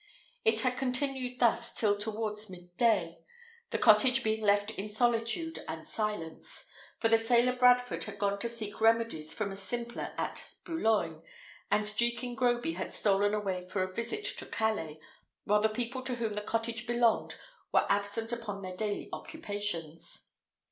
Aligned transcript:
It 0.43 0.61
had 0.61 0.77
continued 0.79 1.37
thus 1.39 1.71
till 1.71 1.95
towards 1.95 2.49
mid 2.49 2.75
day, 2.75 3.19
the 3.69 3.77
cottage 3.77 4.23
being 4.23 4.41
left 4.41 4.71
in 4.71 4.89
solitude 4.89 5.63
and 5.67 5.87
silence; 5.87 6.65
for 6.99 7.07
the 7.07 7.19
sailor 7.19 7.55
Bradford 7.55 8.05
had 8.05 8.17
gone 8.17 8.39
to 8.39 8.49
seek 8.49 8.81
remedies 8.81 9.31
from 9.31 9.51
a 9.51 9.55
simpler 9.55 10.15
at 10.17 10.55
Boulogne, 10.65 11.21
and 11.69 11.95
Jekin 11.95 12.33
Groby 12.33 12.73
had 12.73 12.91
stolen 12.91 13.35
away 13.35 13.67
for 13.67 13.83
a 13.83 13.93
visit 13.93 14.25
to 14.39 14.47
Calais, 14.47 14.99
while 15.43 15.61
the 15.61 15.69
people 15.69 16.01
to 16.01 16.15
whom 16.15 16.33
the 16.33 16.41
cottage 16.41 16.87
belonged 16.87 17.35
were 17.71 17.85
absent 17.87 18.31
upon 18.31 18.63
their 18.63 18.75
daily 18.75 19.07
occupations. 19.13 20.31